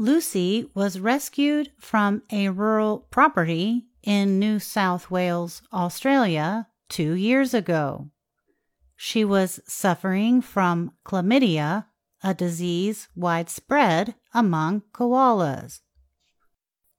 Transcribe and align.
Lucy 0.00 0.66
was 0.72 0.98
rescued 0.98 1.70
from 1.78 2.22
a 2.32 2.48
rural 2.48 3.00
property 3.10 3.84
in 4.02 4.38
New 4.38 4.58
South 4.58 5.10
Wales, 5.10 5.60
Australia, 5.74 6.68
two 6.88 7.12
years 7.12 7.52
ago. 7.52 8.08
She 8.96 9.26
was 9.26 9.60
suffering 9.66 10.40
from 10.40 10.92
chlamydia, 11.04 11.84
a 12.24 12.32
disease 12.32 13.08
widespread 13.14 14.14
among 14.32 14.84
koalas. 14.94 15.80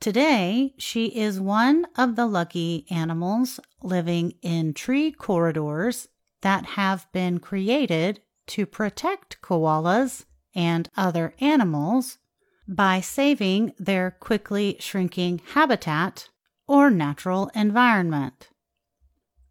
Today, 0.00 0.72
she 0.78 1.08
is 1.08 1.38
one 1.38 1.86
of 1.98 2.16
the 2.16 2.26
lucky 2.26 2.86
animals 2.88 3.60
living 3.82 4.32
in 4.40 4.72
tree 4.72 5.12
corridors 5.12 6.08
that 6.40 6.64
have 6.64 7.12
been 7.12 7.40
created 7.40 8.22
to 8.46 8.64
protect 8.64 9.42
koalas 9.42 10.24
and 10.54 10.88
other 10.96 11.34
animals 11.40 12.16
by 12.68 13.00
saving 13.00 13.72
their 13.78 14.10
quickly 14.10 14.76
shrinking 14.80 15.40
habitat 15.54 16.28
or 16.66 16.90
natural 16.90 17.50
environment. 17.54 18.48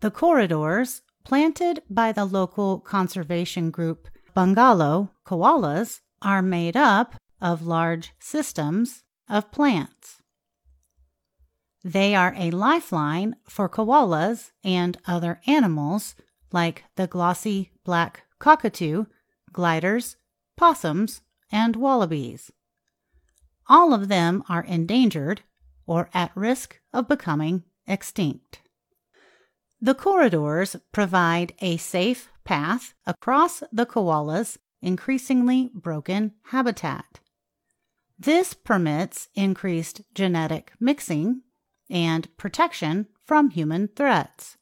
The 0.00 0.10
corridors, 0.10 1.02
planted 1.24 1.82
by 1.88 2.12
the 2.12 2.24
local 2.24 2.80
conservation 2.80 3.70
group 3.70 4.08
Bangalow 4.36 5.10
Koalas, 5.24 6.00
are 6.20 6.42
made 6.42 6.76
up 6.76 7.14
of 7.40 7.66
large 7.66 8.12
systems 8.18 9.04
of 9.28 9.50
plants. 9.50 10.22
They 11.84 12.14
are 12.14 12.34
a 12.36 12.50
lifeline 12.50 13.36
for 13.46 13.68
koalas 13.68 14.50
and 14.64 14.96
other 15.06 15.40
animals 15.46 16.14
like 16.50 16.84
the 16.96 17.06
glossy 17.06 17.72
black 17.84 18.24
cockatoo, 18.38 19.04
gliders, 19.52 20.16
possums, 20.56 21.20
and 21.52 21.76
wallabies. 21.76 22.50
All 23.66 23.94
of 23.94 24.08
them 24.08 24.42
are 24.48 24.64
endangered 24.64 25.42
or 25.86 26.10
at 26.12 26.36
risk 26.36 26.80
of 26.92 27.08
becoming 27.08 27.64
extinct. 27.86 28.60
The 29.80 29.94
corridors 29.94 30.76
provide 30.92 31.54
a 31.60 31.76
safe 31.76 32.30
path 32.44 32.94
across 33.06 33.62
the 33.72 33.86
koala's 33.86 34.58
increasingly 34.80 35.70
broken 35.74 36.32
habitat. 36.44 37.20
This 38.18 38.54
permits 38.54 39.28
increased 39.34 40.02
genetic 40.14 40.72
mixing 40.78 41.42
and 41.90 42.34
protection 42.36 43.08
from 43.24 43.50
human 43.50 43.88
threats. 43.88 44.56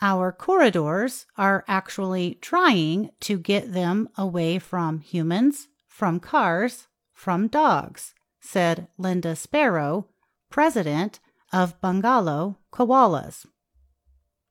Our 0.00 0.32
corridors 0.32 1.26
are 1.36 1.64
actually 1.68 2.38
trying 2.40 3.10
to 3.20 3.38
get 3.38 3.72
them 3.72 4.08
away 4.18 4.58
from 4.58 5.00
humans, 5.00 5.68
from 5.86 6.20
cars, 6.20 6.88
from 7.14 7.48
dogs, 7.48 8.14
said 8.40 8.88
Linda 8.98 9.34
Sparrow, 9.34 10.08
president 10.50 11.20
of 11.52 11.80
Bangalow 11.80 12.56
Koalas. 12.72 13.46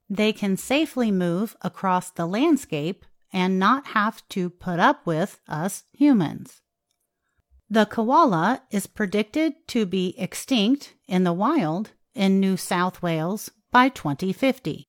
They 0.09 0.33
can 0.33 0.58
safely 0.58 1.11
move 1.11 1.56
across 1.61 2.09
the 2.09 2.25
landscape 2.25 3.06
and 3.31 3.59
not 3.59 3.88
have 3.88 4.28
to 4.30 4.50
put 4.50 4.80
up 4.80 5.06
with 5.06 5.39
us 5.47 5.84
humans. 5.91 6.61
The 7.69 7.86
koala 7.86 8.61
is 8.69 8.86
predicted 8.86 9.67
to 9.69 9.86
be 9.86 10.14
extinct 10.17 10.94
in 11.08 11.23
the 11.23 11.34
wild 11.34 11.91
in 12.14 12.39
New 12.39 12.58
South 12.58 13.02
Wales 13.02 13.50
by 13.72 13.89
2050. 13.89 14.88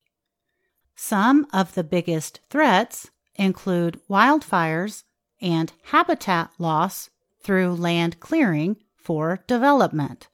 Some 0.94 1.46
of 1.52 1.74
the 1.74 1.84
biggest 1.84 2.40
threats 2.50 3.10
include 3.36 4.00
wildfires 4.08 5.04
and 5.40 5.72
habitat 5.84 6.50
loss 6.58 7.08
through 7.44 7.74
land 7.74 8.18
clearing 8.18 8.76
for 8.96 9.44
development. 9.46 10.28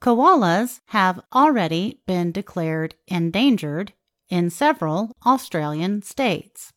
Koalas 0.00 0.80
have 0.86 1.20
already 1.34 2.00
been 2.06 2.30
declared 2.30 2.94
endangered 3.08 3.92
in 4.28 4.50
several 4.50 5.10
Australian 5.24 6.02
states. 6.02 6.72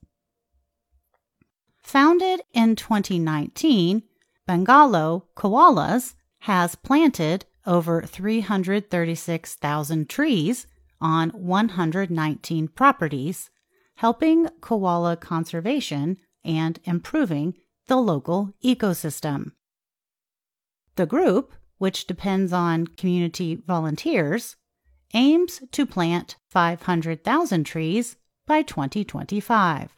Founded 1.81 2.41
in 2.53 2.75
2019, 2.75 4.03
Bangalow 4.47 5.23
Koalas 5.35 6.15
has 6.39 6.75
planted 6.75 7.45
over 7.65 8.01
336,000 8.01 10.09
trees 10.09 10.65
on 11.01 11.29
119 11.31 12.67
properties, 12.69 13.49
helping 13.95 14.47
koala 14.61 15.17
conservation 15.17 16.17
and 16.44 16.79
improving 16.85 17.55
the 17.89 17.97
local 17.97 18.53
ecosystem. 18.63 19.51
The 20.95 21.07
group, 21.07 21.53
which 21.79 22.05
depends 22.05 22.53
on 22.53 22.85
community 22.85 23.55
volunteers, 23.55 24.55
aims 25.16 25.59
to 25.72 25.88
plant 25.88 26.38
500,000 26.51 27.63
trees 27.63 28.16
by 28.45 28.61
2025. 28.61 29.95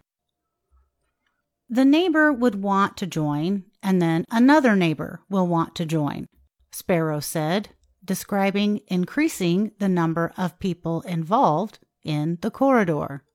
The 1.70 1.86
neighbor 1.86 2.32
would 2.32 2.64
want 2.64 2.96
to 2.98 3.08
join, 3.08 3.66
and 3.84 4.02
then 4.02 4.24
another 4.32 4.76
neighbor 4.76 5.22
will 5.30 5.48
want 5.48 5.76
to 5.76 5.86
join, 5.86 6.28
Sparrow 6.72 7.20
said, 7.20 7.70
describing 8.04 8.80
increasing 8.88 9.72
the 9.80 9.90
number 9.90 10.32
of 10.38 10.60
people 10.60 11.02
involved 11.02 11.80
in 12.04 12.38
the 12.42 12.52
corridor. 12.52 13.26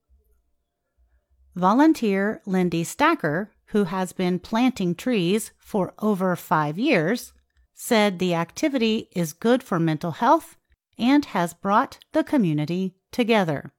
Volunteer 1.55 2.41
Lindy 2.47 2.85
Stacker 2.85 3.51
who 3.69 3.85
has 3.85 4.13
been 4.13 4.39
planting 4.39 4.95
trees 4.95 5.53
for 5.59 5.95
over 5.99 6.35
five 6.37 6.79
years, 6.79 7.33
said 7.75 8.19
the 8.19 8.35
activity 8.35 9.09
is 9.15 9.33
good 9.33 9.63
for 9.63 9.79
mental 9.79 10.13
health 10.13 10.57
and 10.99 11.27
has 11.27 11.53
brought 11.53 11.99
the 12.13 12.25
community 12.25 12.95
together. 13.13 13.73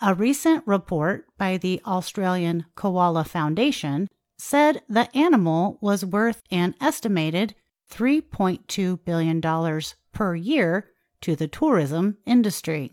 A 0.00 0.14
recent 0.14 0.66
report 0.66 1.26
by 1.36 1.58
the 1.58 1.82
Australian 1.84 2.64
Koala 2.74 3.24
Foundation 3.24 4.08
said 4.38 4.80
the 4.88 5.14
animal 5.14 5.76
was 5.82 6.04
worth 6.04 6.40
an 6.50 6.74
estimated 6.80 7.54
$3.2 7.92 9.04
billion 9.04 9.82
per 10.12 10.34
year 10.34 10.86
to 11.20 11.36
the 11.36 11.48
tourism 11.48 12.16
industry. 12.24 12.92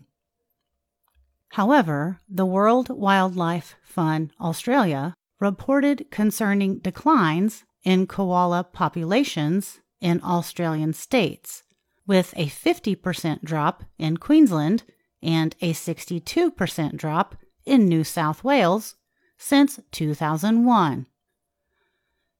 However, 1.52 2.20
the 2.28 2.44
World 2.44 2.90
Wildlife 2.90 3.76
Fund 3.82 4.32
Australia 4.38 5.14
reported 5.40 6.10
concerning 6.10 6.78
declines 6.78 7.64
in 7.84 8.06
koala 8.06 8.64
populations 8.64 9.80
in 10.00 10.20
Australian 10.22 10.92
states, 10.92 11.62
with 12.06 12.34
a 12.36 12.46
50% 12.46 13.42
drop 13.42 13.84
in 13.98 14.16
Queensland 14.16 14.84
and 15.22 15.54
a 15.60 15.72
62% 15.72 16.96
drop 16.96 17.36
in 17.64 17.86
New 17.86 18.04
South 18.04 18.44
Wales 18.44 18.96
since 19.36 19.78
2001. 19.92 21.06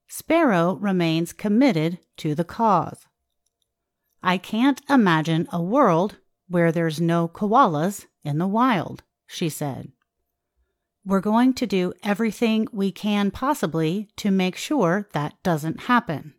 Sparrow 0.08 0.74
remains 0.76 1.32
committed 1.32 1.98
to 2.16 2.34
the 2.34 2.44
cause. 2.44 3.06
I 4.22 4.38
can't 4.38 4.80
imagine 4.88 5.46
a 5.52 5.62
world 5.62 6.16
where 6.48 6.72
there's 6.72 7.00
no 7.00 7.28
koalas 7.28 8.06
in 8.24 8.38
the 8.38 8.46
wild, 8.46 9.02
she 9.26 9.48
said. 9.48 9.92
We're 11.08 11.20
going 11.20 11.54
to 11.54 11.66
do 11.66 11.94
everything 12.04 12.68
we 12.70 12.92
can 12.92 13.30
possibly 13.30 14.10
to 14.16 14.30
make 14.30 14.56
sure 14.56 15.08
that 15.12 15.42
doesn't 15.42 15.84
happen. 15.84 16.34